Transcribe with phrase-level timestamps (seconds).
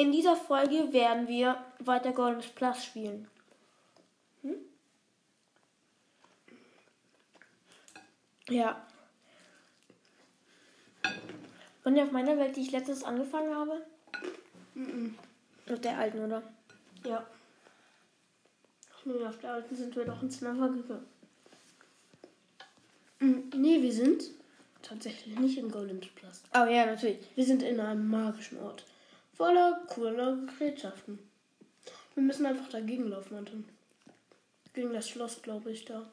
[0.00, 3.28] In dieser Folge werden wir weiter Golden Plus spielen.
[4.40, 4.54] Hm?
[8.48, 8.82] Ja.
[11.84, 13.84] Und auf meiner Welt, die ich letztens angefangen habe?
[14.72, 15.18] Mhm.
[15.66, 16.42] Mit der alten, oder?
[17.04, 17.26] Ja.
[19.04, 21.06] Nee, auf der alten sind wir doch ins Lava gegangen.
[23.18, 23.50] Mhm.
[23.54, 24.24] Nee, wir sind
[24.80, 26.42] tatsächlich nicht in Golden Plus.
[26.54, 27.18] Oh ja, natürlich.
[27.34, 28.86] Wir sind in einem magischen Ort.
[29.40, 31.18] Voller cooler Gerätschaften.
[32.14, 33.64] Wir müssen einfach dagegen laufen, Anton.
[34.74, 36.06] Gegen das Schloss, glaube ich, da.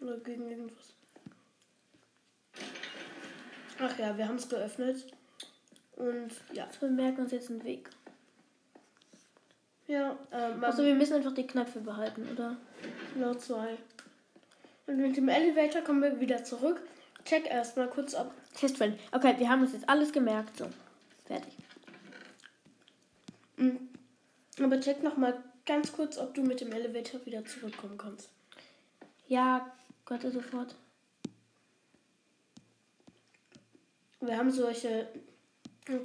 [0.00, 0.92] Oder gegen irgendwas.
[3.78, 5.06] Ach ja, wir haben es geöffnet.
[5.94, 6.68] Und ja.
[6.80, 7.90] Wir merken uns jetzt einen Weg.
[9.86, 12.56] Ja, ähm, Also wir müssen einfach die Knöpfe behalten, oder?
[13.14, 13.78] Genau zwei.
[14.88, 16.80] Und mit dem Elevator kommen wir wieder zurück.
[17.24, 18.34] Check erstmal kurz ab.
[18.58, 18.98] Testfriend.
[19.12, 20.56] Okay, wir haben uns jetzt alles gemerkt.
[20.56, 20.66] So,
[21.24, 21.52] fertig.
[23.58, 23.88] Mhm.
[24.62, 28.30] Aber check nochmal ganz kurz, ob du mit dem Elevator wieder zurückkommen kannst.
[29.28, 29.70] Ja,
[30.04, 30.74] Gott sofort.
[34.20, 35.06] Wir haben solche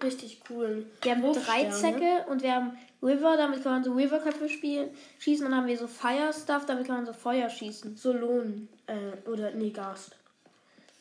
[0.01, 0.89] richtig coolen.
[1.01, 1.69] Wir haben drei.
[1.69, 5.45] Zecke und wir haben River, damit kann man so Riverköpfe spielen, schießen.
[5.45, 7.97] Und dann haben wir so Fire Stuff, damit kann man so Feuer schießen.
[7.97, 8.69] Solon.
[8.87, 10.15] Äh, oder nee, Gast.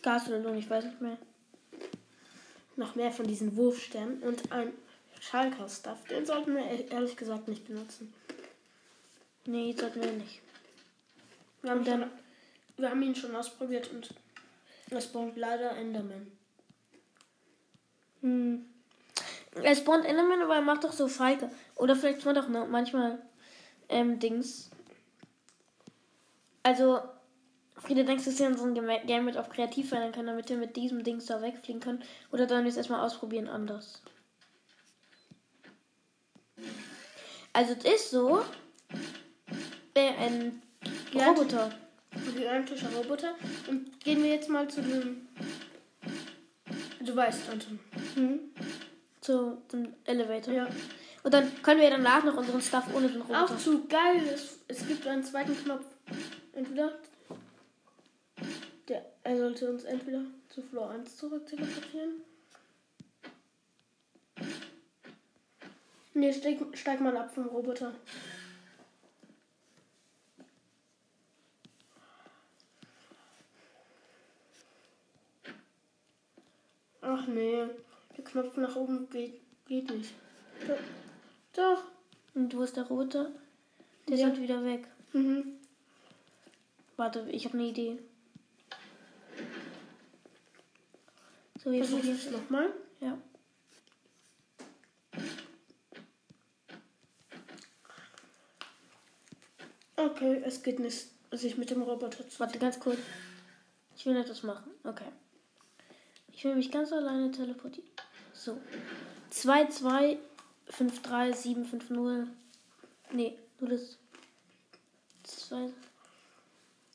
[0.03, 1.19] Gas oder so, ich weiß nicht mehr.
[2.77, 4.72] Noch mehr von diesen Wurfsternen und ein
[5.23, 6.05] Schalker-Stuff.
[6.11, 8.12] Den sollten wir e- ehrlich gesagt nicht benutzen.
[9.47, 10.41] Nee, sollten wir nicht.
[11.62, 12.11] Wir haben, dann-
[12.77, 14.11] wir haben ihn schon ausprobiert und
[14.91, 16.27] es spawnt leider Enderman.
[18.20, 18.65] Hm.
[19.62, 21.50] Er spawnt Enderman, aber er macht doch so Falke.
[21.77, 23.23] Oder vielleicht spawnt auch manchmal
[23.89, 24.70] ähm, Dings.
[26.65, 27.00] Also,
[27.77, 30.28] Friede, denkst du, dass wir in so ein Game Game mit auf kreativ verändern können,
[30.28, 32.03] damit wir mit diesem Dings da wegfliegen können?
[32.32, 34.03] Oder sollen wir es erstmal ausprobieren anders?
[37.52, 38.42] Also, es ist so,
[39.94, 40.62] äh, ein
[41.12, 41.28] Ja.
[41.28, 41.70] Roboter.
[42.10, 43.34] Ein gigantischer Roboter.
[43.68, 45.28] Und gehen wir jetzt mal zu dem.
[47.00, 47.80] Du weißt, Anton.
[48.14, 48.40] Hm.
[49.20, 50.54] Zu dem Elevator.
[50.54, 50.68] Ja.
[51.22, 53.44] Und dann können wir danach noch unseren Stuff ohne den Roboter.
[53.44, 54.22] Aufzug, geil.
[54.32, 55.84] Es, es gibt einen zweiten Knopf.
[56.52, 56.98] Entweder.
[58.88, 62.22] Der, er sollte uns entweder zu Floor 1 zurück teleportieren.
[66.15, 67.95] Nee, steig, steig mal ab vom Roboter.
[77.00, 77.65] Ach nee,
[78.17, 80.15] der Knopf nach oben geht, geht nicht.
[80.67, 80.78] Doch.
[81.55, 81.83] Doch.
[82.34, 83.31] Und wo ist der Roboter?
[84.09, 84.27] Der Ja.
[84.27, 84.87] sollte wieder weg.
[85.12, 85.59] Mhm.
[86.97, 87.99] Warte, ich habe eine Idee.
[91.62, 92.73] So, jetzt es nochmal.
[93.00, 93.19] Ja.
[100.04, 102.40] Okay, es geht nicht, sich mit dem Roboter zu.
[102.40, 102.98] Warte, ganz kurz.
[103.96, 104.70] Ich will etwas machen.
[104.84, 105.10] Okay.
[106.32, 107.88] Ich will mich ganz alleine teleportieren.
[108.32, 108.58] So.
[109.30, 110.18] 2, 2,
[110.66, 112.26] 5, 3, 7, 5, 0.
[113.12, 113.98] Nee, du das.
[115.24, 115.70] 2.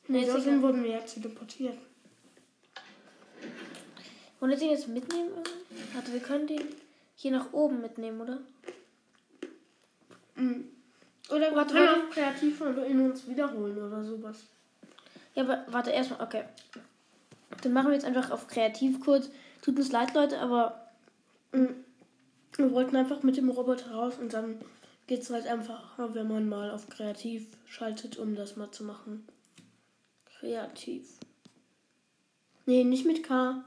[0.09, 1.77] Nee, jetzt deswegen wurden wir ja teleportiert.
[4.39, 5.31] Wollen wir den jetzt mitnehmen?
[5.93, 6.67] Warte, wir können den
[7.15, 8.39] hier nach oben mitnehmen, oder?
[10.35, 10.76] Mhm.
[11.29, 14.45] Oder Warte, wir können auch kreativ und in uns wiederholen oder sowas.
[15.35, 16.43] Ja, aber warte, erstmal, okay.
[17.61, 19.29] Dann machen wir jetzt einfach auf kreativ kurz.
[19.61, 20.87] Tut uns leid, Leute, aber
[21.51, 21.83] Mhm.
[22.55, 24.59] Wir wollten einfach mit dem Roboter raus und dann
[25.05, 29.27] geht es halt einfach, wenn man mal auf kreativ schaltet, um das mal zu machen.
[30.25, 31.19] Kreativ.
[32.65, 33.63] Nee, nicht mit K.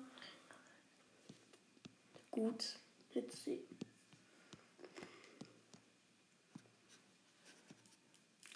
[2.30, 2.76] Gut.
[3.12, 3.48] Jetzt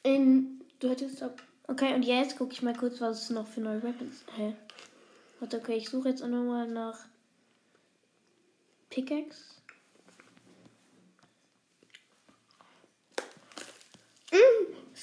[0.04, 1.42] In, du hättest ab.
[1.66, 4.24] Okay, und jetzt gucke ich mal kurz, was es noch für neue Weapons.
[4.36, 4.54] Hä?
[5.40, 7.06] Warte, okay, ich suche jetzt auch nochmal nach
[8.90, 9.54] Pickaxe.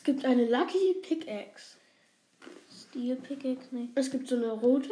[0.02, 1.78] Es gibt eine Lucky Pickaxe.
[2.72, 3.90] Steel Pickaxe, nee.
[3.94, 4.90] Es gibt so eine rote.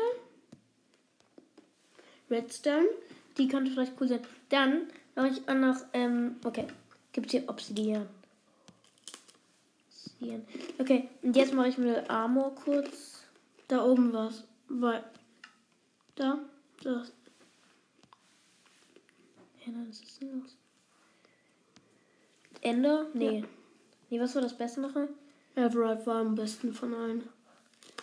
[2.30, 2.90] Redstone.
[3.38, 4.22] Die könnte vielleicht cool sein.
[4.50, 6.68] Dann mache ich auch noch, ähm, okay.
[7.12, 8.08] Gibt hier Obsidian.
[10.20, 10.46] Obsidian.
[10.78, 13.24] Okay, und jetzt mache ich mir Armor kurz.
[13.68, 14.44] Da oben war's.
[14.68, 15.04] Bei.
[16.16, 16.40] Da.
[16.84, 17.12] Das.
[19.66, 20.56] Ja, dann ist es los.
[22.62, 23.08] Ender?
[23.14, 23.40] Nee.
[23.40, 23.46] Ja.
[24.10, 24.96] Nee, was war das Beste noch?
[25.56, 27.24] Everett war am besten von allen.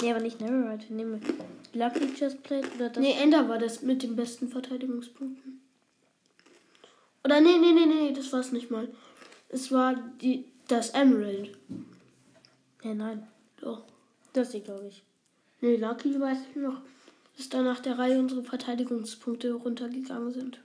[0.00, 0.88] Nee, aber nicht Neverite.
[0.88, 1.20] Wir nehmen
[1.72, 3.02] Lucky Chestplate oder das.
[3.02, 5.60] Nee, Ender war das mit den besten Verteidigungspunkten.
[7.24, 8.88] Oder nee, nee, nee, nee, das war es nicht mal.
[9.48, 11.56] Es war die, das Emerald.
[12.86, 13.26] Ja, nein.
[13.60, 13.82] Doch.
[14.32, 15.02] Das hier, glaube ich.
[15.60, 16.80] Nee, Lucky weiß ich noch,
[17.36, 20.62] dass da nach der Reihe unsere Verteidigungspunkte runtergegangen sind.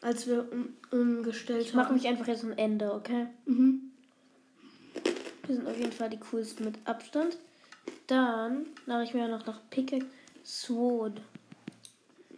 [0.00, 1.94] Als wir um, umgestellt Ich mache haben.
[1.94, 3.26] mich einfach jetzt ein Ende, okay?
[3.46, 3.90] Mhm.
[5.46, 7.36] Wir sind auf jeden Fall die coolsten mit Abstand.
[8.06, 10.06] Dann mache ich mir noch nach Pickaxe
[10.44, 11.20] Sword.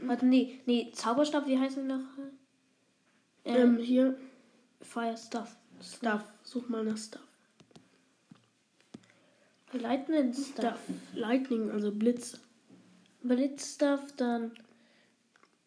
[0.00, 2.04] Warte, nee, nee, Zauberstab, wie heißen die noch?
[3.44, 4.16] Ähm, hier,
[4.80, 5.54] Fire Stuff.
[5.84, 6.24] Stuff.
[6.42, 7.22] Such mal nach Stuff.
[9.72, 10.78] Lightning Stuff.
[11.14, 12.38] Lightning, also Blitz.
[13.22, 14.52] Blitz Stuff, dann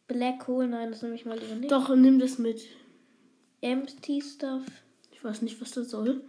[0.07, 1.71] Black Hole, nein, das nehme ich mal lieber nicht.
[1.71, 2.61] Doch, nimm das mit.
[3.61, 4.63] Empty Stuff.
[5.11, 6.23] Ich weiß nicht, was das soll.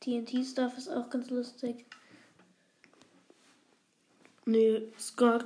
[0.00, 1.86] TNT Stuff ist auch ganz lustig.
[4.44, 5.44] Nee, Scar.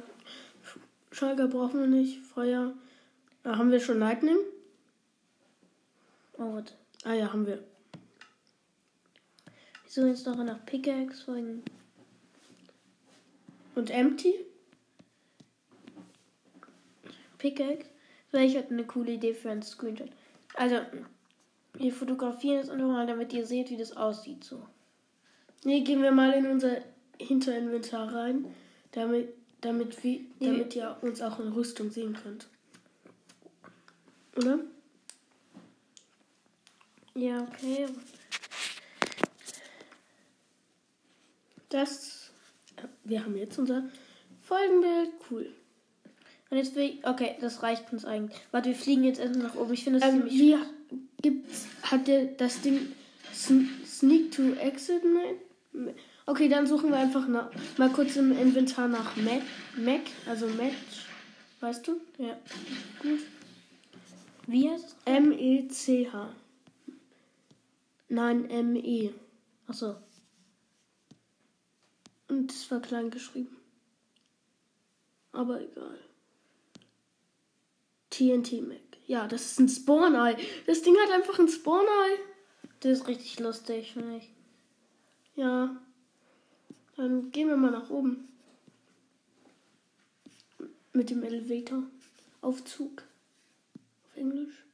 [1.10, 2.20] Schalker brauchen wir nicht.
[2.20, 2.74] Feuer.
[3.44, 4.38] Ah, haben wir schon Lightning?
[6.38, 6.74] Oh, warte.
[7.04, 7.62] Ah ja, haben wir.
[9.86, 11.62] Ich suche jetzt noch nach Pickaxe wegen
[13.74, 14.34] Und Empty?
[17.38, 17.88] Pickaxe.
[18.30, 20.10] Vielleicht hat eine coole Idee für einen Screenshot.
[20.54, 20.80] Also,
[21.74, 24.44] wir fotografieren es einfach mal, damit ihr seht, wie das aussieht.
[24.44, 24.66] So.
[25.64, 26.82] Nee, gehen wir mal in unser
[27.20, 28.46] Hinterinventar rein,
[28.92, 29.28] damit,
[29.60, 32.48] damit, wir, damit ihr uns auch in Rüstung sehen könnt.
[34.36, 34.60] Oder?
[37.16, 37.86] Ja, okay.
[41.70, 42.30] Das.
[43.04, 43.84] Wir haben jetzt unser
[44.42, 45.10] Folgenbild.
[45.30, 45.50] Cool.
[46.50, 47.06] Und jetzt will ich.
[47.06, 48.38] Okay, das reicht uns eigentlich.
[48.52, 49.72] Warte, wir fliegen jetzt erstmal nach oben.
[49.72, 50.38] Ich finde das Ähm, ziemlich.
[50.38, 50.56] wie
[51.22, 51.66] gibt's.
[51.82, 52.92] Hat der das Ding
[53.32, 55.02] Sn Sneak to Exit?
[55.04, 55.94] Nein?
[56.26, 59.42] Okay, dann suchen wir einfach nach, mal kurz im Inventar nach Mac,
[59.76, 61.06] Mac also Match.
[61.60, 62.00] Weißt du?
[62.18, 62.36] Ja.
[63.00, 63.20] Gut.
[64.46, 64.96] Wie heißt es?
[65.06, 66.28] M-E-C-H.
[68.08, 69.12] Nein, M-E.
[69.66, 69.96] Achso.
[72.28, 73.56] Und das war klein geschrieben.
[75.32, 75.98] Aber egal.
[78.10, 78.80] TNT Mac.
[79.06, 80.36] Ja, das ist ein Spawn-Ei.
[80.66, 82.18] Das Ding hat einfach ein Spawn-Ei.
[82.80, 84.30] Das ist richtig lustig, finde ich.
[85.34, 85.80] Ja.
[86.96, 88.28] Dann gehen wir mal nach oben.
[90.92, 91.82] Mit dem Elevator.
[92.40, 93.02] Aufzug.
[94.06, 94.65] Auf Englisch.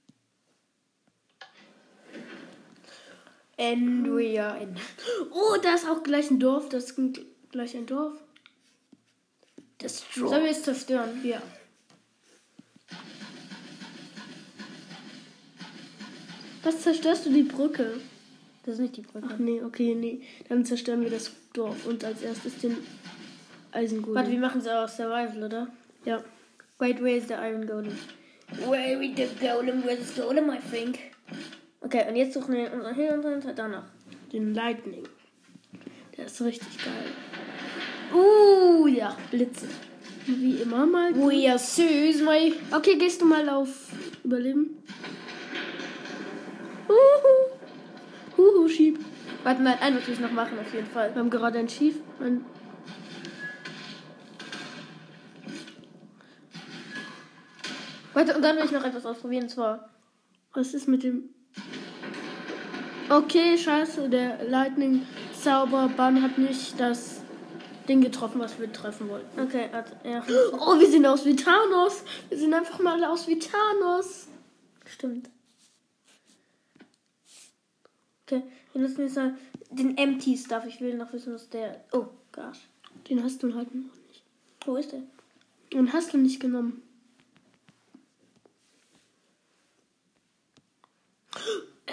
[3.59, 4.77] And we are in.
[5.31, 6.69] Oh, da ist auch gleich ein Dorf.
[6.69, 7.01] Das ist
[7.51, 8.15] gleich ein Dorf.
[9.81, 10.29] Destroy.
[10.29, 11.21] Sollen wir es zerstören?
[11.25, 11.43] Ja.
[16.63, 18.01] Was zerstörst du die Brücke?
[18.65, 19.29] Das ist nicht die Brücke.
[19.33, 20.23] Ach nee, okay, nee.
[20.49, 22.77] Dann zerstören wir das Dorf und als erstes den
[23.73, 24.15] Eisengolem.
[24.15, 25.69] Warte, wir machen es auch Survival, oder?
[26.05, 26.23] ja.
[26.79, 27.97] Wait, where is the Iron Golem?
[28.69, 29.85] Where is the Golem?
[29.85, 30.99] Where's the Golem, I think?
[31.83, 33.85] Okay, und jetzt suchen wir unseren Hin und Hinter danach.
[34.33, 35.03] Den Lightning.
[36.17, 37.13] Der ist richtig geil.
[38.15, 39.67] Uh, ja, Blitze.
[40.27, 41.15] Wie immer mal.
[41.15, 42.55] We are süß, my.
[42.71, 43.91] Okay, gehst du mal auf
[44.23, 44.83] Überleben?
[46.89, 48.37] Huhu.
[48.37, 49.01] Huhu, Schieb.
[49.43, 51.13] Warte, nein, einen muss ich noch machen, auf jeden Fall.
[51.13, 51.97] Wir haben gerade ein Schief.
[52.21, 52.45] Ein
[58.15, 59.89] Warte, und dann will ich noch etwas ausprobieren, und zwar.
[60.53, 61.31] Was ist mit dem.
[63.13, 65.07] Okay, scheiße, der Lightning
[65.39, 67.21] Zauberbann hat nicht das
[67.87, 69.39] Ding getroffen, was wir treffen wollten.
[69.39, 70.25] Okay, warte, ja.
[70.59, 72.05] Oh, wir sehen aus wie Thanos.
[72.31, 74.29] Wir sehen einfach mal aus wie Thanos.
[74.87, 75.29] Stimmt.
[78.25, 79.37] Okay, wir nutzen jetzt mal
[79.71, 80.65] den Empty Stuff.
[80.67, 81.85] Ich will noch wissen, was der.
[81.93, 82.61] Oh, gosh.
[83.11, 84.23] Den hast du halt noch nicht.
[84.65, 85.03] Wo ist der?
[85.71, 86.83] Den hast du nicht genommen.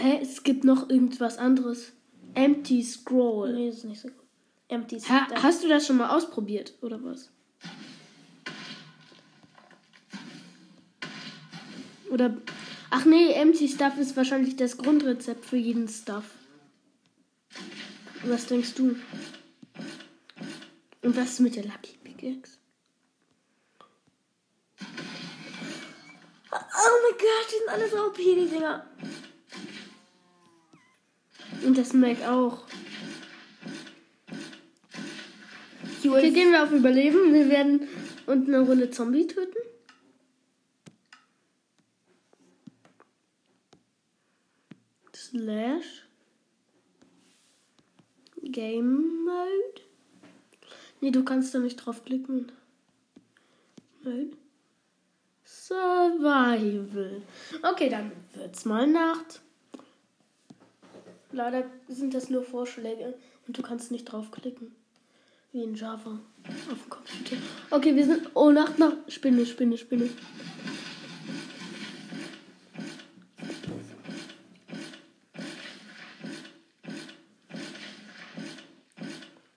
[0.10, 1.92] Hä, es gibt noch irgendwas anderes.
[2.34, 3.54] Empty Scroll.
[3.54, 4.25] Nee, das ist nicht so gut.
[4.68, 5.44] Empty Ha, Stuff.
[5.44, 7.30] hast du das schon mal ausprobiert, oder was?
[12.10, 12.36] Oder.
[12.89, 16.25] Ach nee, Empty Stuff ist wahrscheinlich das Grundrezept für jeden Stuff.
[18.24, 18.96] Was denkst du?
[21.04, 22.58] Und was ist mit der Lucky Pickaxe?
[26.51, 28.88] Oh mein Gott, die sind alle so OP, die Dinger.
[31.66, 32.66] Und das Mac auch.
[36.01, 37.34] Hier gehen wir auf Überleben.
[37.34, 37.88] Wir werden
[38.25, 39.58] unten eine Runde Zombie töten.
[45.13, 46.08] Slash.
[48.42, 49.82] Game Mode.
[51.01, 52.51] Nee, du kannst da nicht draufklicken.
[54.04, 54.32] Mode.
[55.44, 57.22] Survival.
[57.62, 59.42] Okay, dann wird's mal Nacht.
[61.32, 63.14] Leider sind das nur Vorschläge
[63.48, 64.76] und du kannst nicht draufklicken.
[65.52, 66.20] Wie in Java
[66.72, 67.36] auf dem Computer.
[67.72, 68.30] Okay, wir sind.
[68.36, 68.98] Oh, Nacht, Nacht.
[69.08, 70.10] Spinne, Spinne, Spinne.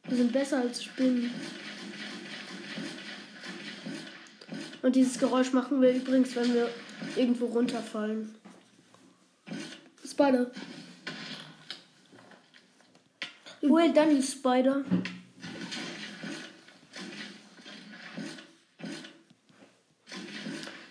[0.09, 1.31] Wir sind besser als Spinnen.
[4.83, 6.69] Und dieses Geräusch machen wir übrigens, wenn wir
[7.17, 8.35] irgendwo runterfallen.
[10.05, 10.50] Spider.
[13.62, 14.85] Well done, you spider.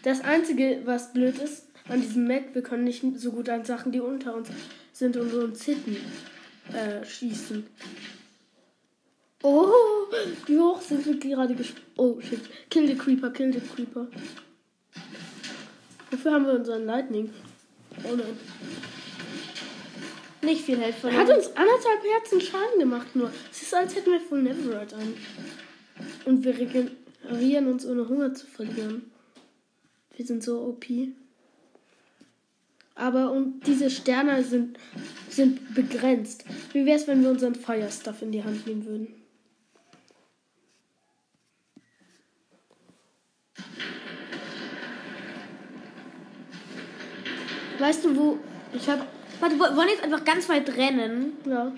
[0.03, 3.91] Das Einzige, was blöd ist an diesem Map, wir können nicht so gut an Sachen,
[3.91, 4.49] die unter uns
[4.93, 5.97] sind und uns hitten,
[6.73, 7.67] äh, schießen.
[9.43, 9.67] Oh,
[10.45, 11.87] wie hoch sind wir gerade gesprungen?
[11.97, 12.41] Oh, shit.
[12.69, 14.07] Kill the Creeper, kill the Creeper.
[16.09, 17.31] Wofür haben wir unseren Lightning?
[18.03, 18.37] Oh nein.
[20.41, 23.31] Nicht viel Held Er hat uns anderthalb Herzen Schaden gemacht nur.
[23.51, 25.13] Es ist, als hätten wir Full Neverite an.
[26.25, 29.11] Und wir regenerieren uns, ohne Hunger zu verlieren.
[30.15, 30.85] Wir sind so OP.
[32.95, 34.77] Aber und diese Sterne sind,
[35.29, 36.45] sind begrenzt.
[36.73, 39.21] Wie wäre es, wenn wir unseren Fire Stuff in die Hand nehmen würden?
[47.79, 48.37] Weißt du, wo
[48.73, 49.07] ich habe.
[49.41, 51.33] Warte, wir wollen jetzt einfach ganz weit rennen.
[51.47, 51.73] Ja.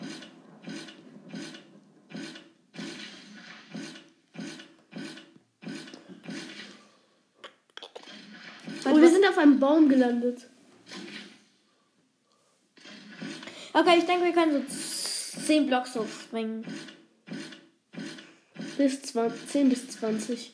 [8.84, 10.50] Warte, Oh, wir sind auf einem Baum gelandet.
[13.72, 16.65] Okay, ich denke, wir können so 10 Blocks hochspringen.
[18.77, 20.53] Bis 20, 10 bis 20.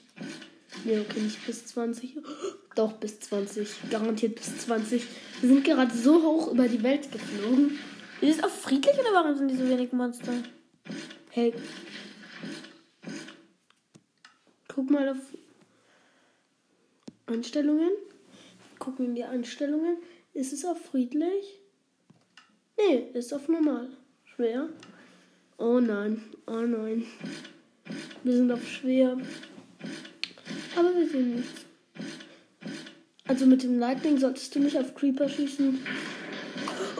[0.83, 2.17] Nee, okay, nicht bis 20.
[2.75, 3.89] Doch, bis 20.
[3.89, 5.07] Garantiert bis 20.
[5.41, 7.79] Wir sind gerade so hoch über die Welt geflogen.
[8.19, 10.33] Ist es auch friedlich oder warum sind die so wenig Monster?
[11.29, 11.53] Hey.
[14.67, 15.17] Guck mal auf
[17.27, 17.91] Einstellungen.
[18.79, 19.97] Gucken in die Einstellungen.
[20.33, 21.59] Ist es auf friedlich?
[22.77, 23.89] Nee, ist auf normal.
[24.25, 24.67] Schwer.
[25.57, 27.05] Oh nein, oh nein.
[28.23, 29.17] Wir sind auf schwer.
[30.75, 31.68] Aber wir sehen nichts.
[33.29, 35.79] Also mit dem Lightning solltest du nicht auf Creeper schießen.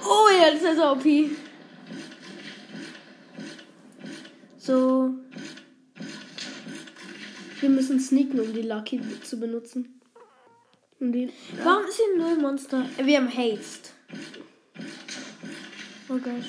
[0.06, 1.32] Oh ja, das ist ja so OP.
[4.60, 5.16] So.
[7.60, 10.00] Wir müssen sneaken, um die Lucky zu benutzen.
[11.00, 11.32] Um die,
[11.64, 12.86] Warum ist hier null Monster?
[13.00, 13.90] Äh, Wir haben Haste.
[16.10, 16.46] Oh Gott.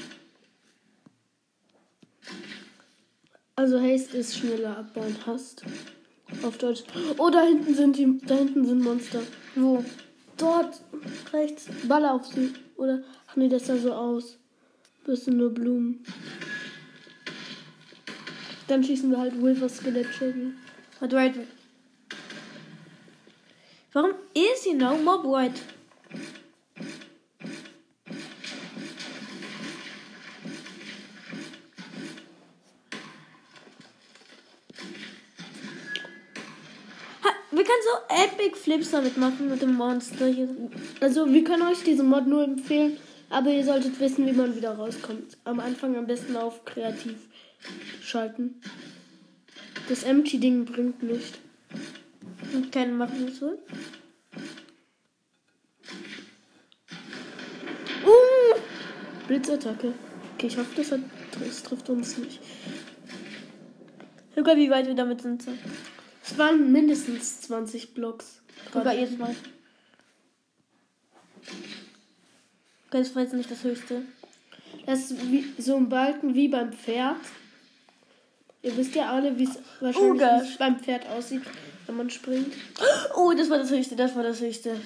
[3.57, 5.65] Also Haste ist schneller abbauen hast.
[6.43, 6.85] Auf Deutsch.
[7.19, 8.19] Oh, da hinten sind die.
[8.27, 9.23] Da hinten sind Monster.
[9.55, 9.85] Wo?
[10.37, 10.81] Dort
[11.33, 11.67] rechts.
[11.87, 12.53] Baller auf sie.
[12.77, 13.03] Oder.
[13.29, 14.39] Ach nee, das sah so aus.
[15.07, 16.05] Sind nur Blumen.
[18.69, 20.53] Dann schießen wir halt Wilfer Skelettschädel.
[21.01, 21.47] Warte, warte.
[23.93, 25.61] Warum ist hier no Mob White?
[37.71, 40.49] Können so Epic Flips damit machen mit dem Monster hier.
[41.01, 42.97] Also, wir können euch diese Mod nur empfehlen.
[43.29, 45.39] Aber ihr solltet wissen, wie man wieder rauskommt.
[45.45, 47.29] Am Anfang am besten auf kreativ
[48.03, 48.61] schalten.
[49.89, 51.39] Das Empty-Ding bringt nicht.
[52.53, 53.57] Und keinen machen so.
[58.05, 58.59] Uh!
[59.29, 59.93] Blitzattacke.
[60.35, 61.01] Okay, ich hoffe, das, hat,
[61.39, 62.41] das trifft uns nicht.
[64.35, 65.45] Guck mal, wie weit wir damit sind.
[66.31, 68.41] Es waren mindestens 20 Blocks.
[68.73, 69.35] Mal, jetzt mal.
[72.89, 74.03] Okay, das war jetzt nicht das höchste.
[74.87, 77.17] Das ist wie, so ein Balken wie beim Pferd.
[78.63, 81.43] Ihr wisst ja alle, wie es wahrscheinlich wie's beim Pferd aussieht,
[81.87, 82.55] wenn man springt.
[83.17, 84.77] Oh, das war das höchste, das war das höchste.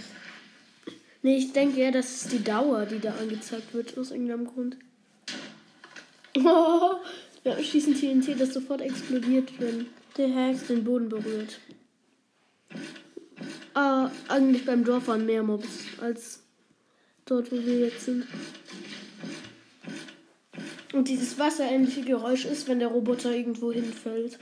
[1.23, 4.77] Nee, ich denke eher, das ist die Dauer, die da angezeigt wird, aus irgendeinem Grund.
[6.37, 6.97] Oh,
[7.45, 9.87] wir schießen TNT, das sofort explodiert, wenn
[10.17, 10.69] Der Hex.
[10.69, 11.59] den Boden berührt.
[13.75, 15.69] Ah, eigentlich beim Dorf waren mehr Mobs
[16.01, 16.45] als
[17.25, 18.25] dort, wo wir jetzt sind.
[20.93, 24.39] Und dieses wasserähnliche Geräusch ist, wenn der Roboter irgendwo hinfällt.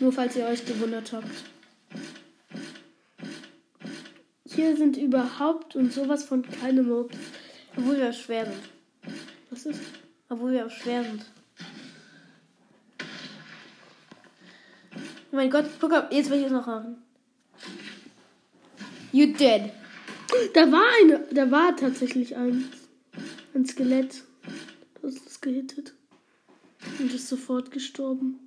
[0.00, 1.28] Nur falls ihr euch gewundert habt.
[4.46, 7.16] Hier sind überhaupt und sowas von keine Mobs.
[7.76, 9.14] Obwohl wir schwer sind.
[9.50, 9.80] Was ist?
[10.30, 11.26] Obwohl wir auch schwer sind.
[15.34, 16.96] Oh mein Gott, guck mal, jetzt will ich es noch machen.
[19.10, 19.72] You dead.
[20.54, 22.70] Da war eine, da war tatsächlich ein,
[23.52, 24.22] ein Skelett.
[25.02, 25.92] Das ist gehittet.
[27.00, 28.38] Und ist sofort gestorben.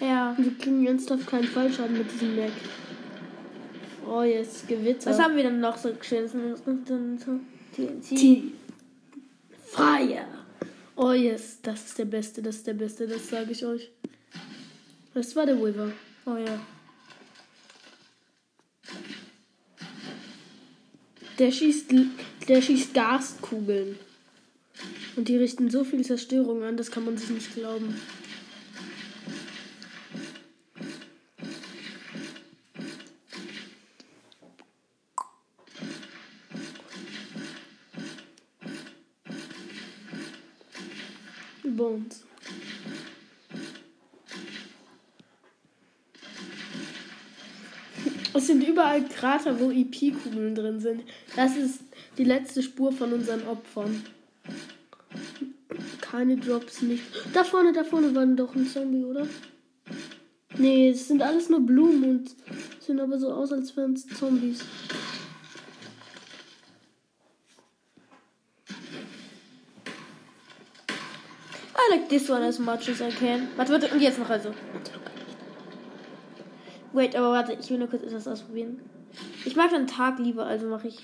[0.00, 0.36] Ja.
[0.38, 2.52] Wir kriegen ernsthaft keinen Fallschaden mit diesem Mac.
[4.08, 5.10] Oh, jetzt Gewitter.
[5.10, 6.30] Was haben wir denn noch so schönes?
[6.30, 8.08] TNT.
[8.08, 8.52] T.
[9.64, 10.26] Fire.
[10.94, 11.58] Oh, yes.
[11.60, 13.90] Das ist der Beste, das ist der Beste, das sage ich euch.
[15.14, 15.92] Das war der Wither.
[16.26, 16.60] Oh ja.
[21.38, 21.92] Der schießt,
[22.48, 23.98] der schießt Gaskugeln.
[25.16, 28.00] Und die richten so viel Zerstörung an, das kann man sich nicht glauben.
[41.78, 42.24] Bones.
[48.34, 51.02] Es sind überall Krater, wo EP-Kugeln drin sind.
[51.34, 51.80] Das ist
[52.16, 54.04] die letzte Spur von unseren Opfern.
[56.00, 57.02] Keine Drops, nicht.
[57.32, 59.26] Da vorne, da vorne war doch ein Zombie, oder?
[60.56, 62.36] Nee, es sind alles nur Blumen und
[62.78, 64.60] sehen aber so aus, als wären es Zombies.
[71.76, 73.48] I like this one as much as I can.
[73.56, 74.54] Warte, warte, und jetzt noch also.
[76.92, 78.80] Wait, aber warte, ich will nur kurz etwas ausprobieren.
[79.44, 80.98] Ich mag den Tag lieber, also mache ich.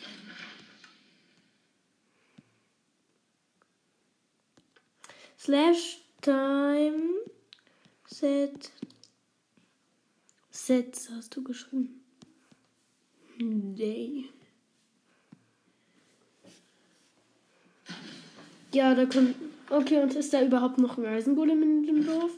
[5.38, 7.02] Slash time
[8.06, 8.70] set.
[10.50, 12.00] Sets hast du geschrieben.
[13.38, 14.30] Day.
[18.72, 19.34] Ja, da kommt.
[19.68, 22.32] Okay, und ist da überhaupt noch ein Eisengolem in dem Dorf?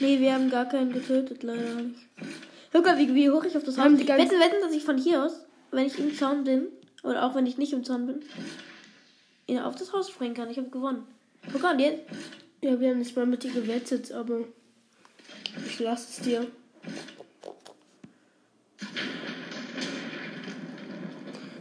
[0.00, 2.00] Nee, wir haben gar keinen getötet, leider nicht.
[2.72, 3.98] Guck mal, wie, wie hoch ich auf das Haus bin.
[3.98, 6.66] Wetten, wetten, dass ich von hier aus, wenn ich im Zaun bin,
[7.02, 8.22] oder auch wenn ich nicht im Zaun bin,
[9.48, 10.50] ja, auf das Haus springen kann.
[10.50, 11.04] Ich habe gewonnen.
[11.52, 12.02] Guck mal, jetzt.
[12.60, 14.40] Ja, wir haben nicht mal mit dir gewettet, aber
[15.66, 16.46] ich lasse es dir.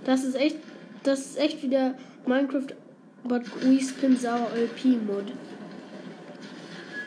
[0.03, 0.57] Das ist echt,
[1.03, 1.95] das ist echt wieder
[2.25, 2.67] Minecraft
[3.23, 5.25] But We Spin Sour LP Mod.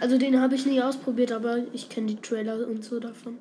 [0.01, 3.39] Also den habe ich nie ausprobiert, aber ich kenne die Trailer und so davon.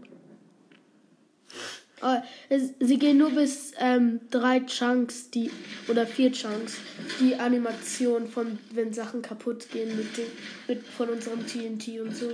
[1.99, 5.49] Aber es, sie gehen nur bis ähm, drei Chunks, die
[5.87, 6.77] oder vier Chunks,
[7.19, 10.27] die Animation von wenn Sachen kaputt gehen mit dem,
[10.67, 12.33] mit von unserem TNT und so.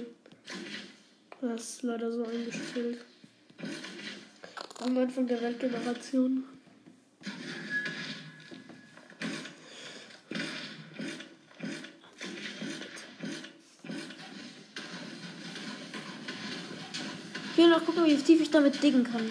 [1.41, 2.99] Das ist leider so eingestellt.
[4.79, 6.43] Am Anfang der Weltgeneration.
[17.63, 19.21] Will noch gucken, wie tief ich damit diggen kann.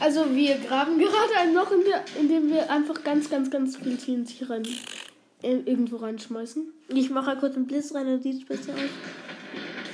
[0.00, 3.76] Also wir graben gerade ein Loch, in, der, in dem wir einfach ganz, ganz, ganz
[3.76, 4.62] viel TNT rein,
[5.42, 6.66] äh, irgendwo reinschmeißen.
[6.88, 8.80] Ich mache halt kurz einen Blitz rein, dann sieht es besser aus.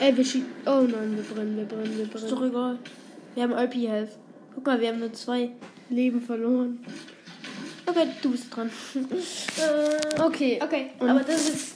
[0.01, 0.47] Ey, wir schießen.
[0.67, 2.51] Oh nein, wir brennen, wir brennen, wir Ist doch brennen.
[2.51, 2.79] egal.
[3.35, 4.11] Wir haben LP Health.
[4.55, 5.51] Guck mal, wir haben nur zwei.
[5.91, 6.79] Leben verloren.
[7.85, 8.71] Okay, du bist dran.
[8.95, 10.61] äh, Okay.
[10.63, 11.75] okay, Und- aber das ist.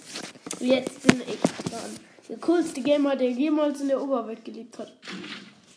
[0.61, 1.91] Jetzt bin ich dran.
[2.29, 4.93] Der coolste Gamer, der jemals in der Oberwelt gelebt hat.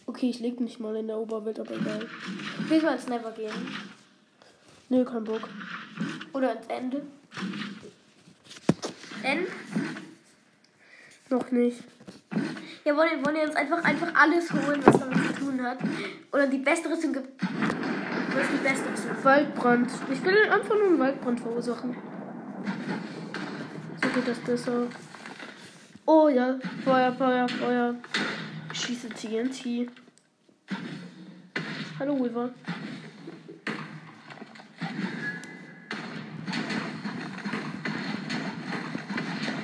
[0.05, 2.07] Okay, ich lebe nicht mal in der Oberwelt, aber egal.
[2.69, 3.51] Willst du ins Never gehen?
[4.89, 5.49] Nö, kein Bock.
[6.33, 7.01] Oder ins Ende?
[9.23, 9.47] End?
[11.29, 11.83] Noch nicht.
[12.85, 15.79] Ja, wollen, wir- wollen wir uns einfach, einfach alles holen, was damit zu tun hat?
[16.31, 17.41] Oder die beste Rüstung gibt.
[17.41, 19.23] Was ist die beste Rüstung?
[19.23, 19.91] Waldbrand.
[20.13, 21.97] Ich will einfach nur einen Waldbrand verursachen.
[24.01, 24.83] So geht das besser.
[26.09, 27.93] Oh ja, Feuer, Feuer, Feuer.
[28.71, 29.89] Ich schieße TNT.
[31.99, 32.49] Hallo, Weaver.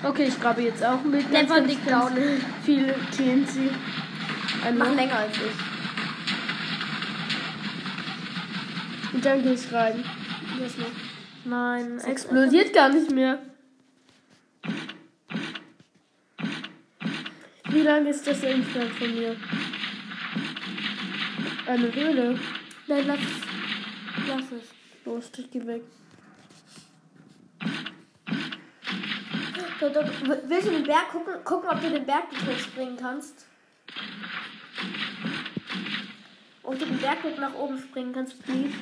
[0.03, 1.21] Okay, ich grabe jetzt auch mit.
[1.21, 1.49] Dick ganz
[1.85, 2.11] down.
[2.65, 3.71] Viele TNT.
[4.65, 5.43] Ein Mach länger als ich.
[9.13, 10.03] Und dann gehe ich rein.
[10.59, 10.87] Das noch.
[11.45, 13.39] Nein, Es explodiert gar nicht mehr.
[17.73, 19.35] Wie lange ist das entfernt von mir?
[21.65, 22.39] Eine Höhle.
[22.85, 24.27] Nein, lass es.
[24.27, 24.69] Lass es.
[25.05, 25.81] Los, ich geh weg.
[29.79, 31.33] So, willst du den Berg gucken?
[31.43, 33.47] Gucken, ob du den Berg hochspringen kannst.
[36.61, 38.75] Ob du den Berg nach oben springen kannst, please.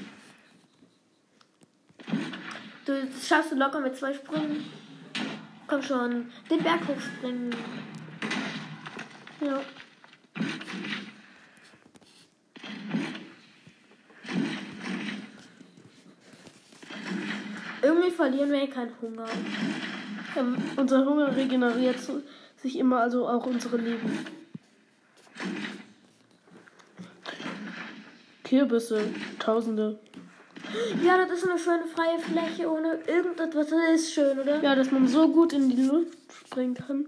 [2.86, 4.65] Du schaffst du locker mit zwei Sprüngen.
[5.67, 7.56] Komm schon, den Berg hochspringen.
[9.41, 9.60] Ja.
[17.82, 19.25] Irgendwie verlieren wir keinen Hunger.
[20.38, 21.97] Ähm, unser Hunger regeneriert
[22.62, 24.25] sich immer, also auch unsere Leben.
[28.43, 29.01] Kürbisse,
[29.39, 29.97] Tausende.
[31.04, 33.69] Ja, das ist eine schöne freie Fläche ohne irgendetwas.
[33.69, 34.62] Das ist schön, oder?
[34.62, 37.08] Ja, dass man so gut in die Luft springen kann.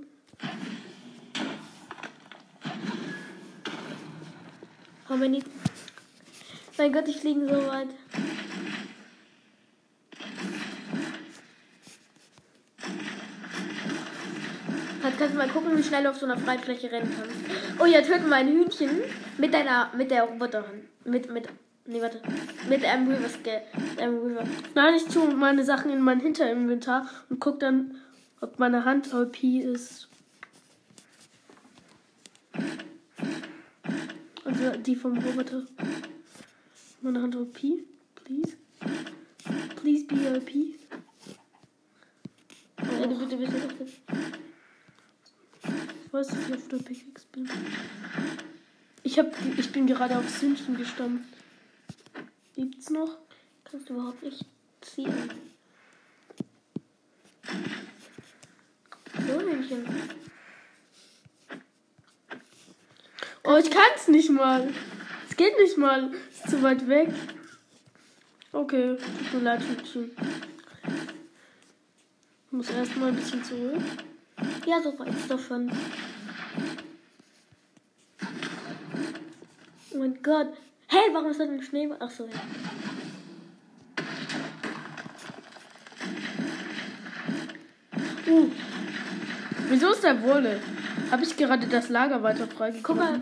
[5.09, 5.43] How many?
[6.77, 7.89] Mein Gott, ich fliege so weit.
[15.03, 17.81] Jetzt kannst du mal gucken, wie schnell du auf so einer Freifläche rennen kannst.
[17.81, 19.01] Oh ja, töten wir ein Hühnchen
[19.37, 20.85] mit deiner, mit der Roboterhand.
[21.05, 21.49] Mit, mit,
[21.85, 22.21] nee, warte.
[22.69, 24.43] Mit einem River.
[24.73, 27.95] Nein, ich tue meine Sachen in mein Hinterinventar und guck dann,
[28.39, 30.07] ob meine Hand OP ist.
[34.45, 35.65] Also die vom Roboter.
[37.01, 37.59] Meine Hand OP,
[38.15, 38.57] please.
[39.77, 40.51] Please be OP.
[42.77, 43.87] Du bitte, bitte, bitte.
[46.05, 47.49] Ich weiß, dass ich auf der Pickaxe bin.
[49.03, 51.27] Ich, hab, ich bin gerade aufs Hühnchen gestampft.
[52.55, 53.17] Gibt's noch?
[53.63, 54.45] Kannst du überhaupt nicht
[54.81, 55.13] ziehen.
[59.27, 59.85] So, Hühnchen.
[63.45, 64.69] Oh, ich kann's nicht mal.
[65.29, 66.11] Es geht nicht mal.
[66.31, 67.09] Ist zu weit weg.
[68.53, 70.11] Okay, tut mir leid, Hühnchen.
[72.45, 73.81] Ich muss erstmal ein bisschen zurück.
[74.65, 75.69] Ja, so weit ist doch schon.
[79.91, 80.53] Oh mein Gott.
[80.87, 81.97] Hey, warum ist das ein Schneeball?
[81.99, 82.41] Ach so, ja.
[88.31, 88.49] Uh.
[89.67, 90.61] Wieso ist der Wolle?
[91.13, 92.97] Habe ich gerade das Lager weiter Guck freigegeben?
[92.97, 93.21] mal.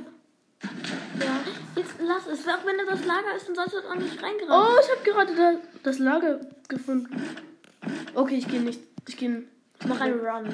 [1.20, 1.42] Ja,
[1.76, 2.48] jetzt lass es.
[2.48, 4.50] Auch wenn das das Lager ist, dann sollst du auch nicht reingreifen.
[4.50, 7.22] Oh, ich habe gerade da, das Lager gefunden.
[8.16, 8.80] Okay, ich gehe nicht.
[9.10, 9.44] Ich gehe.
[9.86, 10.46] Mach einen Run.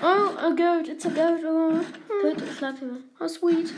[0.00, 0.86] Oh, a goat.
[0.86, 1.40] It's a goat.
[1.44, 1.82] Oh, hm.
[2.20, 2.98] Töte, schlag ihn mal.
[3.18, 3.74] oh sweet.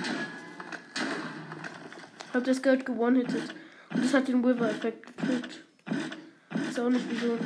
[2.35, 3.55] Hab das Goat gewone-hitted.
[3.95, 5.61] Und das hat den Wither-Effekt gekriegt.
[6.51, 7.39] Weiß auch nicht wieso.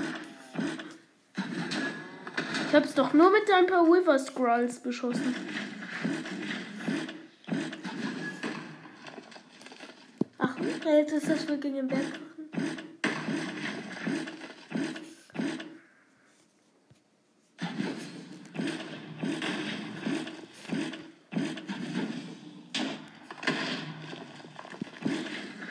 [2.72, 5.34] Ich hab's doch nur mit ein paar Wither-Scrolls beschossen.
[10.38, 10.56] Ach,
[10.86, 12.00] jetzt ist das wirklich im Berg.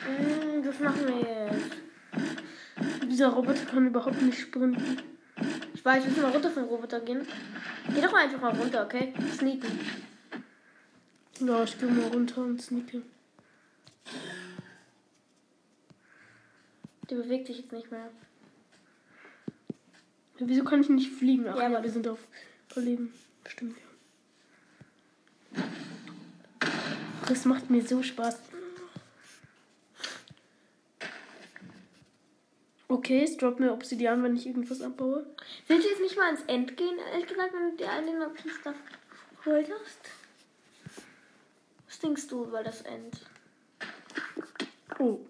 [0.06, 3.10] Mm, Das machen wir jetzt.
[3.10, 5.11] Dieser Roboter kann überhaupt nicht sprinten.
[5.82, 7.26] Ich weiß, wir müssen mal runter vom Roboter gehen.
[7.92, 9.12] Geh doch mal einfach mal runter, okay?
[9.36, 9.80] Sneaken.
[11.40, 13.02] Ja, ich geh mal runter und sneake.
[17.10, 18.10] Der bewegt sich jetzt nicht mehr.
[20.38, 21.48] Wieso kann ich nicht fliegen?
[21.48, 22.20] Ach Ja, ja, wir sind auf
[22.70, 23.12] Überleben.
[23.48, 25.64] Stimmt, ja.
[27.26, 28.38] Das macht mir so Spaß.
[32.92, 35.24] Okay, es droppt mir Obsidian, wenn ich irgendwas abbaue.
[35.66, 38.76] Willst du jetzt nicht mal ins End gehen, ehrlich gesagt, wenn du dir Option Stuff
[39.42, 40.00] geholt hast?
[41.88, 43.18] Was denkst du über das End?
[44.98, 45.20] Oh,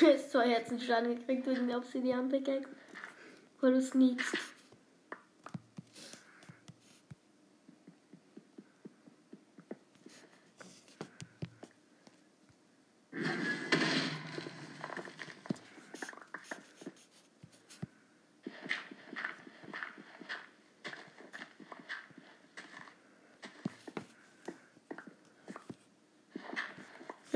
[0.00, 2.68] Du hast zwei Herzenschaden gekriegt wegen der Obsidian Pickaxe.
[3.60, 4.36] Weil du sneakst.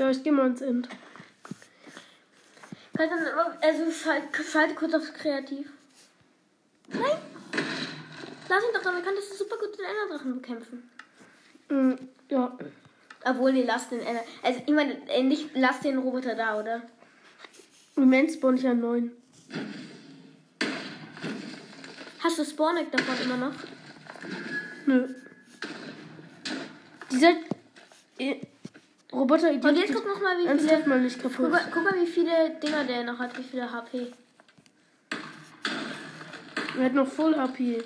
[0.09, 0.89] Ja, ich geh mal ins End.
[2.95, 5.69] Kannst dann, also schalte, schalte kurz auf kreativ.
[6.87, 7.17] Nein!
[8.49, 10.89] Lass ihn doch, damit könntest du super gut den Enderdrachen bekämpfen.
[11.69, 11.93] Mm,
[12.29, 12.57] ja,
[13.23, 14.23] Obwohl, nee, lass den Ender.
[14.41, 16.81] Also, ich meine, äh, nicht, lass den Roboter da, oder?
[17.95, 19.11] im Moment spawn ich an 9.
[22.23, 23.53] Hast du Spawneck davon immer noch?
[24.85, 25.07] Nö.
[27.11, 27.33] Dieser
[29.19, 30.89] Roboter Und jetzt guck noch mal, wie ernsthaft viele.
[30.89, 31.51] mal nicht Guck kaputt.
[31.51, 34.07] mal, guck mal, wie viele Dinger der noch hat, wie viele HP.
[36.77, 37.83] Er hat noch Full HP.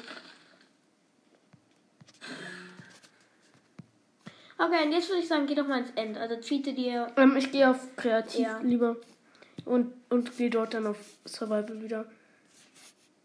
[4.57, 6.17] Okay, und jetzt würde ich sagen, geh doch mal ins End.
[6.17, 7.07] Also cheate dir.
[7.17, 8.59] Ähm, ich gehe auf Kreativ Ja.
[8.59, 8.95] lieber.
[9.65, 12.05] Und, und gehe dort dann auf Survival wieder.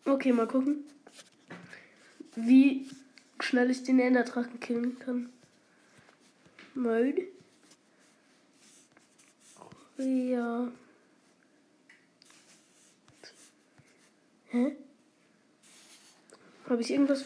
[0.05, 0.85] Okay, mal gucken.
[2.35, 2.89] Wie,
[3.41, 5.29] schnell ich den Enderdrachen killen kann.
[6.75, 7.27] Mode.
[9.99, 10.71] Ja.
[14.51, 14.77] Hä?
[16.69, 17.25] Habe ich irgendwas?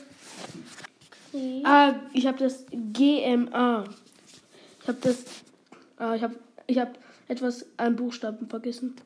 [1.33, 1.63] Nee.
[1.65, 3.85] Ah, ich habe das GMA.
[4.81, 5.25] Ich habe das.
[5.97, 6.93] Ah, ich habe ich habe
[7.29, 8.97] etwas an Buchstaben vergessen.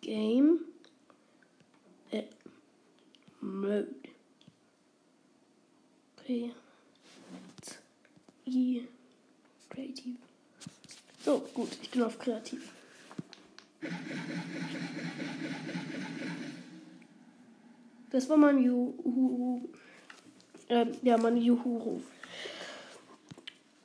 [0.00, 0.60] Game.
[2.10, 2.24] Äh,
[3.40, 3.88] Mode.
[6.24, 6.52] P.
[8.46, 8.88] I.
[9.68, 10.29] Creative.
[11.24, 12.72] So, gut, ich bin auf kreativ.
[18.10, 19.68] Das war mein Juhu.
[20.68, 22.02] Ähm, ja, mein Juhu-Ruf.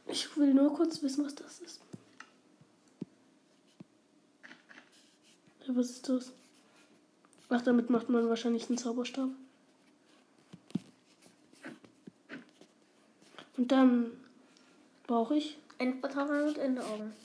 [0.08, 1.82] Ich will nur kurz wissen, was das ist.
[5.68, 6.32] Ja, was ist das?
[7.50, 9.30] Ach, damit macht man wahrscheinlich einen Zauberstab.
[13.58, 14.12] Und dann
[15.08, 15.58] brauche ich.
[15.78, 17.25] Endportal und Endeaugen.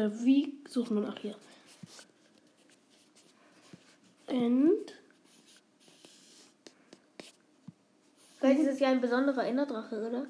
[0.00, 1.34] Äh, wie suchen wir nach hier?
[4.28, 4.94] End.
[8.38, 10.26] Vielleicht ist es ja ein besonderer Enderdrache, oder?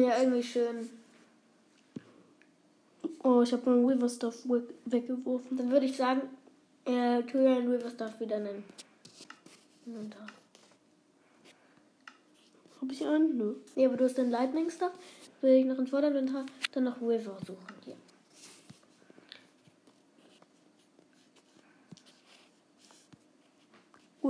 [0.00, 0.88] Ja, irgendwie schön.
[3.22, 5.58] Oh, ich habe meinen Wither Stuff we weggeworfen.
[5.58, 6.22] Dann würde ich sagen,
[6.86, 8.64] äh, River darf wieder nennen.
[9.84, 10.26] Inventar.
[12.80, 13.36] Habe ich einen?
[13.36, 13.54] Nö.
[13.74, 14.92] Nee, aber du hast den Lightning Stuff.
[15.42, 17.77] Will ich noch ins Vorderinventar, dann noch River suchen.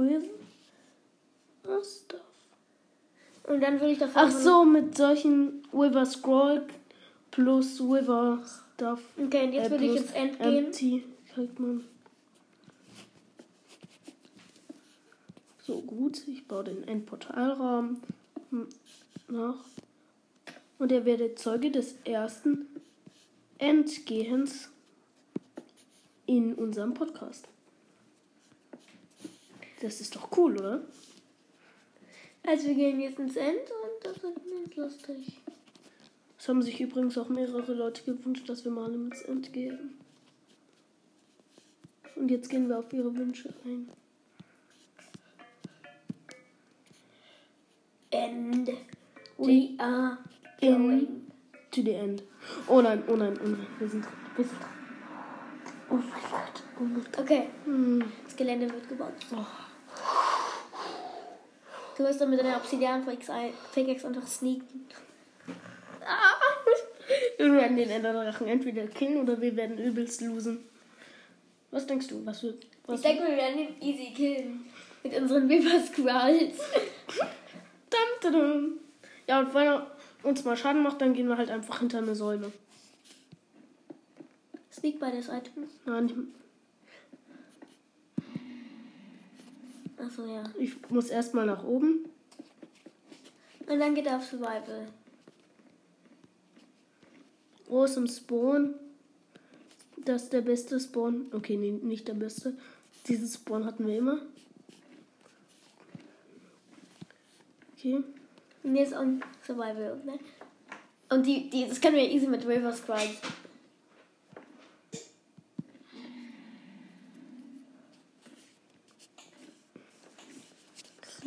[0.01, 2.21] Wither Stuff.
[3.45, 4.23] Und dann würde ich davon.
[4.23, 6.67] Ach so, mit solchen Wither Scroll
[7.31, 8.43] plus Wither
[8.75, 9.01] Stuff.
[9.17, 10.65] Okay, und jetzt Äh, würde ich ins End gehen.
[10.67, 11.85] Empty kriegt man.
[15.67, 18.01] So gut, ich baue den Endportalraum
[18.51, 18.69] hm,
[19.29, 19.65] nach.
[20.79, 22.67] Und er werde Zeuge des ersten
[23.59, 24.71] Endgehens
[26.27, 27.49] in unserem Podcast.
[29.81, 30.83] Das ist doch cool, oder?
[32.47, 35.41] Also wir gehen jetzt ins End und das wird nicht lustig.
[36.39, 39.99] Es haben sich übrigens auch mehrere Leute gewünscht, dass wir mal ins End gehen.
[42.17, 43.89] Und jetzt gehen wir auf ihre Wünsche ein.
[48.11, 48.71] End.
[49.37, 50.19] We are
[50.61, 51.27] going.
[51.71, 52.23] To the end.
[52.67, 53.67] Oh nein, oh nein, oh nein.
[53.79, 54.15] Wir sind dran.
[54.37, 54.71] Wir sind dran.
[55.91, 56.63] Oh mein Gott.
[56.79, 57.19] Oh mein Gott.
[57.19, 58.03] Okay, Hm.
[58.25, 59.13] das Gelände wird gebaut.
[61.99, 64.87] Du wirst dann mit deiner Obsidian Pickaxe einfach sneaken.
[66.01, 66.37] Ah.
[67.37, 70.65] Wir werden den Enderdrachen entweder killen oder wir werden übelst losen.
[71.73, 72.25] Was denkst du?
[72.25, 72.67] Was wird.
[72.87, 74.67] Was Ich denke, wir werden ihn easy killen.
[75.03, 76.61] Mit unseren Weaver Squirrels.
[79.27, 79.87] Ja, und wenn er
[80.23, 82.51] uns mal Schaden macht, dann gehen wir halt einfach hinter eine Säule.
[84.73, 85.69] Sneak by das Item.
[85.85, 86.29] Nein,
[89.99, 90.45] Achso, ja.
[90.59, 92.05] ich muss erstmal nach oben.
[93.67, 94.89] Und dann geht er auf Survival.
[97.71, 98.75] Awesome Spawn.
[99.97, 101.27] Das ist der beste Spawn.
[101.33, 102.57] Okay, nee, nicht der beste.
[103.09, 104.23] Dieses Spawn hatten wir immer.
[107.77, 108.03] Okay.
[108.63, 110.01] Und jetzt on Survival.
[110.05, 110.19] Ne?
[111.11, 113.21] Und die, die, das können wir easy mit River Squirrels.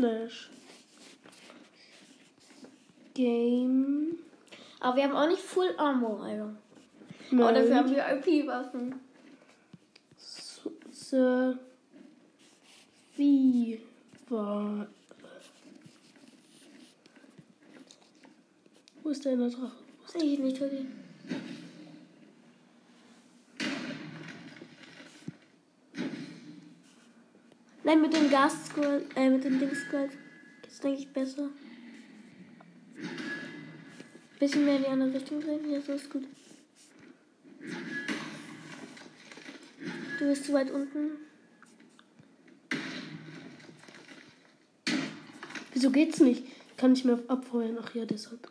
[0.02, 0.50] Slash.
[3.14, 4.18] Game.
[4.80, 6.56] Aber wir haben auch nicht Full Armor, Alter.
[7.32, 8.96] Aber dafür haben wir IP-Waffen.
[10.92, 11.60] Sir.
[13.16, 13.80] Wie
[14.30, 14.88] war.
[19.04, 19.72] Wo ist der Drache?
[20.08, 20.88] Sehe ich nicht, Tobi.
[27.84, 30.10] Nein, mit dem Gas Squirrel, äh, mit dem Ding Squirrel
[30.62, 31.50] geht's, denke ich, besser.
[34.40, 35.70] Bisschen mehr in die andere Richtung drehen.
[35.70, 36.24] Ja, so ist gut.
[40.20, 41.18] Du bist zu weit unten.
[45.74, 46.46] Wieso geht's nicht?
[46.78, 47.78] Kann ich mehr abfeuern?
[47.82, 48.51] Ach ja, deshalb.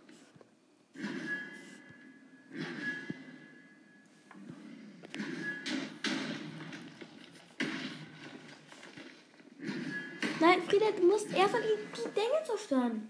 [10.91, 13.09] Frieda, du musst erst mal die, die Dinge zerstören.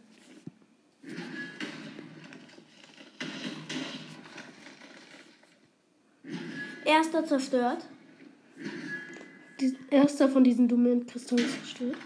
[6.85, 7.85] Erster zerstört.
[9.61, 11.97] Die, erster von diesen dummen Kristallen zerstört.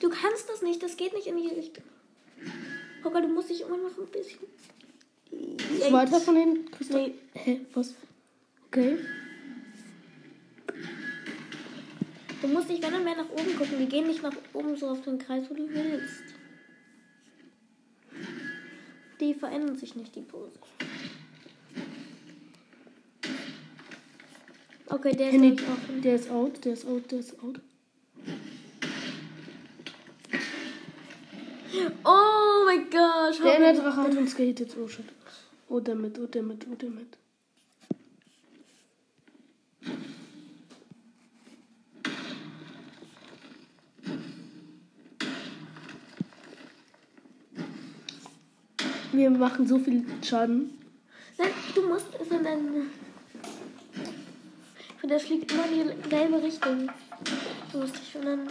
[0.00, 1.84] Du kannst das nicht, das geht nicht in die Richtung.
[3.04, 4.40] Hocker, du musst dich immer noch ein bisschen.
[5.88, 7.14] Zweiter von den Kristallen.
[7.34, 7.94] Hä, was?
[8.66, 8.98] Okay.
[12.42, 13.78] Du musst dich, wenn dann mehr nach oben gucken.
[13.78, 16.24] Wir gehen nicht nach oben so auf den Kreis, wo du willst.
[19.20, 20.50] Die verändern sich nicht, die Pose.
[24.86, 26.02] Okay, der ist offen.
[26.02, 27.60] der ist out, der ist out, der ist out.
[32.04, 33.54] Oh mein Gott, Der.
[33.54, 34.76] Enderdrache hat uns gehittet.
[34.76, 35.06] Oh shit.
[35.68, 37.16] Oh damit, oh damit, oh damit.
[49.12, 50.78] Wir machen so viel Schaden.
[51.38, 52.90] Nein, du musst es in deinen.
[55.02, 56.88] Und das fliegt immer in die gelbe Richtung.
[57.72, 58.48] Du musst dich schon dann.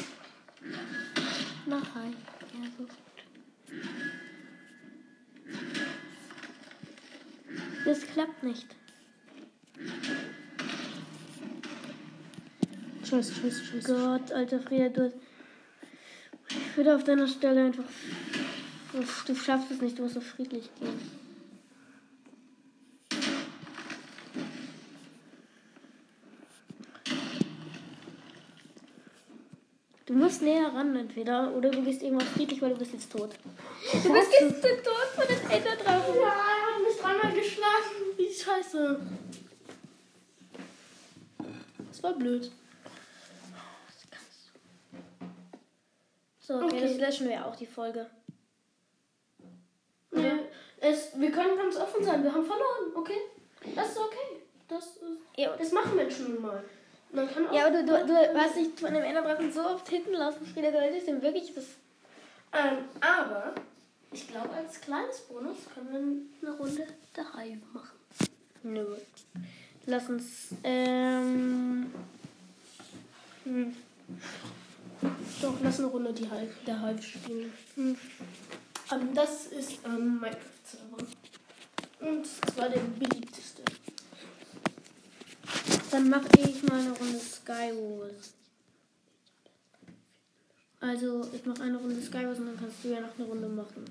[1.65, 2.05] Nachher.
[2.05, 2.89] Ja, so gut.
[7.85, 8.67] Das klappt nicht.
[13.03, 13.93] Scheiße, scheiße, scheiße.
[13.93, 15.13] Gott, alter Frieda, du.
[16.49, 17.83] Ich würde auf deiner Stelle einfach.
[18.93, 20.99] Uff, Du schaffst es nicht, du musst so friedlich gehen.
[30.06, 33.30] Du musst näher ran entweder oder du gehst irgendwann friedlich, weil du bist jetzt tot.
[34.04, 36.15] Du bist jetzt tot von den Enderdrachen.
[36.15, 38.17] Ja, er hat mich dreimal geschlagen.
[38.17, 38.99] Wie scheiße.
[41.88, 42.51] Das war blöd.
[46.39, 46.82] So, okay, Okay.
[46.82, 48.10] das löschen wir auch, die Folge.
[50.81, 52.23] Es, wir können ganz offen sein.
[52.23, 53.19] Wir haben verloren, okay?
[53.75, 54.41] Das ist okay.
[54.67, 55.01] Das, ist,
[55.37, 56.63] Ja, das machen Menschen nun mal.
[57.11, 59.87] Man kann auch, Ja, aber du, du, du hast dich von dem Enderdrachen so oft
[59.87, 60.71] hinten lassen, Frieda.
[60.71, 61.65] Du hättest ihm wirklich das.
[62.53, 63.53] Ähm, aber
[64.11, 67.97] ich glaube, als kleines Bonus können wir eine Runde daheim machen.
[68.63, 68.85] Nö.
[69.85, 70.49] Lass uns.
[70.63, 71.93] Ähm.
[73.43, 73.75] Hm.
[75.41, 77.53] Doch, lass eine Runde die Hive, der Hive spielen.
[77.75, 77.97] Hm.
[78.91, 81.08] Ähm, das ist ähm, Minecraft-Server.
[82.01, 83.63] Und zwar der beliebteste.
[85.91, 88.34] Dann mache ich mal eine Runde Skywars.
[90.80, 93.86] Also, ich mache eine Runde Skywars und dann kannst du ja noch eine Runde machen.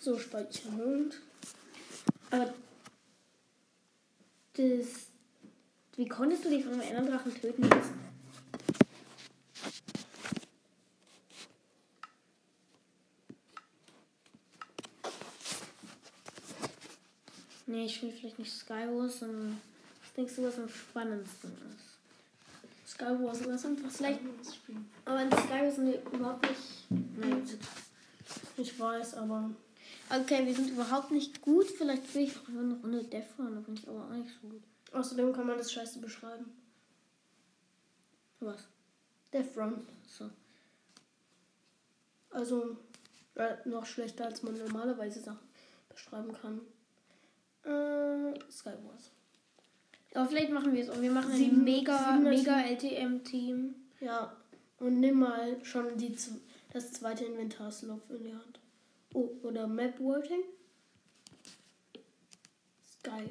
[0.00, 1.20] So, speichern und.
[2.30, 2.52] Aber.
[4.52, 4.86] Das.
[5.96, 7.92] Wie konntest du dich von einem Enderdrachen töten jetzt?
[17.84, 19.60] Nee, ich will vielleicht nicht Skywars, sondern
[20.02, 22.90] was denkst du, was am spannendsten ist?
[22.90, 24.20] Skywars, lass einfach Vielleicht-
[24.54, 24.90] spielen.
[25.04, 27.18] Aber in Skywars sind wir überhaupt nicht.
[27.18, 27.46] Nein.
[28.56, 29.50] Ich weiß, aber.
[30.08, 31.66] Okay, wir sind überhaupt nicht gut.
[31.66, 34.48] Vielleicht will ich auch eine Runde Death Run, da bin ich aber auch nicht so
[34.48, 34.62] gut.
[34.92, 36.46] Außerdem kann man das Scheiße beschreiben.
[38.40, 38.64] Was?
[39.30, 39.86] Death Run.
[40.06, 40.30] So.
[42.30, 42.78] Also
[43.34, 45.46] äh, noch schlechter, als man normalerweise Sachen
[45.90, 46.62] beschreiben kann.
[47.64, 49.10] Äh, Skywars.
[50.14, 51.00] Aber vielleicht machen wir es auch.
[51.00, 53.74] Wir machen ein Sieben- mega, siebener mega LTM-Team.
[54.00, 54.36] Ja,
[54.78, 56.14] und nimm mal schon die,
[56.72, 58.60] das zweite Inventarslot in die Hand.
[59.14, 60.42] Oh, oder Map Working.
[63.00, 63.30] Sky.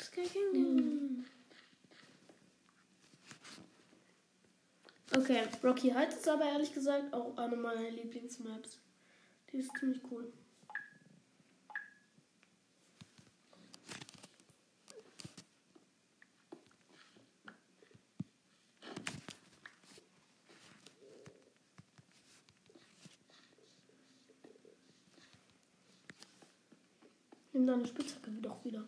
[0.00, 1.24] Sky Kingdom.
[5.16, 8.78] Okay, Rocky Heights ist aber ehrlich gesagt auch eine meiner Lieblingsmaps.
[9.52, 10.32] Die ist ziemlich cool.
[27.70, 28.86] Deine Spitzhacke doch wieder.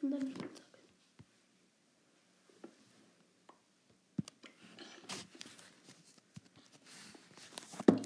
[0.00, 0.78] Nimm deine Spitzhacke.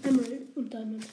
[0.02, 1.06] Emerald und Diamond.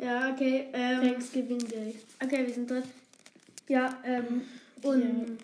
[0.00, 0.68] Ja, okay.
[0.72, 1.94] Ähm, Thanksgiving Day.
[2.22, 2.84] okay, wir sind dort.
[3.68, 4.42] Ja, ähm,
[4.82, 5.38] und Und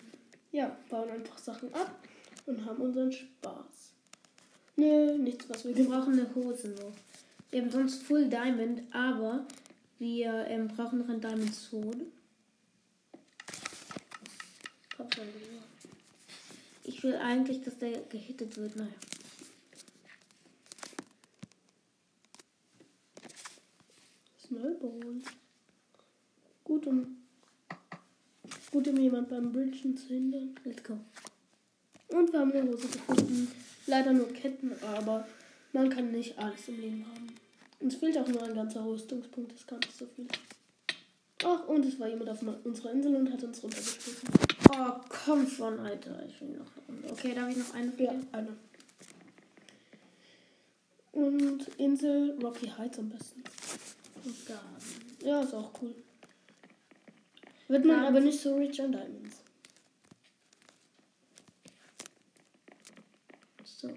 [0.51, 1.99] ja, bauen einfach Sachen ab
[2.45, 3.93] und haben unseren Spaß.
[4.77, 6.93] Nö, nichts, was wir wir brauchen eine Hose noch.
[7.51, 9.45] Wir haben sonst Full Diamond, aber
[9.97, 11.97] Wir ähm, brauchen noch ein Diamond Sword.
[16.83, 18.75] Ich will eigentlich, dass der gehittet wird.
[18.75, 18.91] Naja.
[24.45, 25.21] Snowball.
[26.63, 27.24] Gut, um,
[28.75, 30.53] gut, um jemand beim Bridgen zu hindern.
[30.65, 30.97] Let's go.
[32.09, 33.49] Und wir haben eine Hose gefunden.
[33.87, 35.25] Leider nur Ketten, aber
[35.71, 37.27] man kann nicht alles im Leben haben.
[37.79, 40.27] Uns fehlt auch nur ein ganzer Rüstungspunkt, das kann nicht so viel.
[41.45, 44.29] Ach, und es war jemand auf unserer Insel und hat uns runtergeschmissen.
[44.71, 46.25] Oh, komm schon, Alter.
[46.27, 47.13] Ich will noch eine Runde.
[47.13, 48.57] Okay, darf ich noch eine Ja, eine.
[51.13, 53.41] Und Insel Rocky Heights am besten.
[54.25, 54.65] Und Garden.
[55.23, 55.95] Ja, ist auch cool.
[57.67, 59.41] Wird man aber nicht so rich an Diamonds.
[63.63, 63.89] So.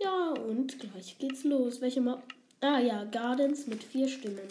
[0.00, 1.80] Ja, und gleich geht's los.
[1.80, 2.22] Welche Map?
[2.60, 4.48] Ah ja, Gardens mit vier Stimmen.